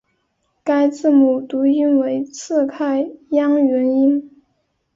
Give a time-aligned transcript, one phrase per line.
[0.63, 4.31] 该字母读音为次开央元音。